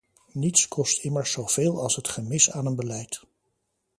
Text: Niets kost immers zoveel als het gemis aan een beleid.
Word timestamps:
Niets 0.31 0.67
kost 0.67 1.03
immers 1.03 1.31
zoveel 1.31 1.81
als 1.81 1.95
het 1.95 2.07
gemis 2.07 2.51
aan 2.51 2.65
een 2.65 2.75
beleid. 2.75 3.21